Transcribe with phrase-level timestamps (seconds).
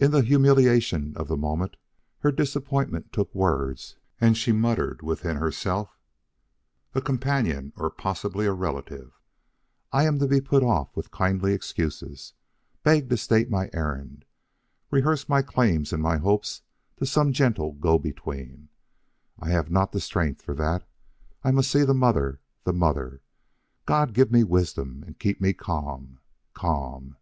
[0.00, 1.76] In the humiliation of the moment,
[2.18, 6.00] her disappointment took words and she muttered within herself:
[6.96, 9.12] "A companion or possibly a relative.
[9.92, 12.32] I am to be put off with kindly excuses;
[12.82, 14.24] begged to state my errand
[14.90, 16.62] rehearse my claims and my hopes
[16.96, 18.68] to some gentle go between!
[19.38, 20.82] I have not strength for that.
[21.44, 23.22] I must see the mother the mother.
[23.84, 26.18] God give me wisdom and keep me calm
[26.52, 27.14] calm."